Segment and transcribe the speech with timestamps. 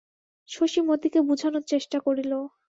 [0.49, 2.31] শশী মতিকে বুঝানোর চেষ্টা করিল।